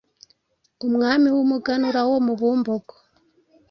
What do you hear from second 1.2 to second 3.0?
w'umuganura wo mu Bumbogo